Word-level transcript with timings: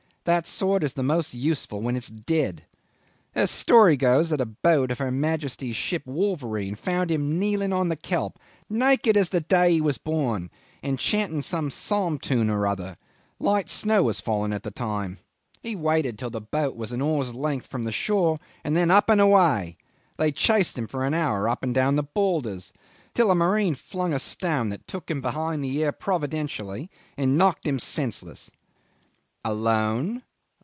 That 0.23 0.45
sort 0.45 0.83
is 0.83 0.93
the 0.93 1.01
most 1.01 1.33
useful 1.33 1.81
when 1.81 1.95
it's 1.95 2.11
dead. 2.11 2.65
The 3.33 3.47
story 3.47 3.97
goes 3.97 4.29
that 4.29 4.39
a 4.39 4.45
boat 4.45 4.91
of 4.91 4.99
Her 4.99 5.09
Majesty's 5.09 5.75
ship 5.75 6.03
Wolverine 6.05 6.75
found 6.75 7.09
him 7.09 7.39
kneeling 7.39 7.73
on 7.73 7.89
the 7.89 7.95
kelp, 7.95 8.37
naked 8.69 9.17
as 9.17 9.29
the 9.29 9.41
day 9.41 9.71
he 9.71 9.81
was 9.81 9.97
born, 9.97 10.51
and 10.83 10.99
chanting 10.99 11.41
some 11.41 11.71
psalm 11.71 12.19
tune 12.19 12.51
or 12.51 12.67
other; 12.67 12.97
light 13.39 13.67
snow 13.67 14.03
was 14.03 14.21
falling 14.21 14.53
at 14.53 14.61
the 14.61 14.69
time. 14.69 15.17
He 15.63 15.75
waited 15.75 16.19
till 16.19 16.29
the 16.29 16.39
boat 16.39 16.75
was 16.75 16.91
an 16.91 17.01
oar's 17.01 17.33
length 17.33 17.65
from 17.65 17.83
the 17.85 17.91
shore, 17.91 18.37
and 18.63 18.77
then 18.77 18.91
up 18.91 19.09
and 19.09 19.19
away. 19.19 19.75
They 20.17 20.31
chased 20.31 20.77
him 20.77 20.85
for 20.85 21.03
an 21.03 21.15
hour 21.15 21.49
up 21.49 21.63
and 21.63 21.73
down 21.73 21.95
the 21.95 22.03
boulders, 22.03 22.71
till 23.15 23.31
a 23.31 23.35
marihe 23.35 23.75
flung 23.75 24.13
a 24.13 24.19
stone 24.19 24.69
that 24.69 24.85
took 24.87 25.09
him 25.09 25.19
behind 25.19 25.63
the 25.63 25.75
ear 25.79 25.91
providentially 25.91 26.91
and 27.17 27.39
knocked 27.39 27.65
him 27.65 27.79
senseless. 27.79 28.51
Alone? 29.43 30.21